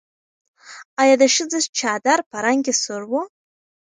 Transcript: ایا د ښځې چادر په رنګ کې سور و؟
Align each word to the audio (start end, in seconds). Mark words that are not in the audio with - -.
ایا 1.01 1.15
د 1.21 1.23
ښځې 1.35 1.59
چادر 1.79 2.19
په 2.29 2.37
رنګ 2.45 2.59
کې 2.65 2.73
سور 2.83 3.01
و؟ 3.09 3.13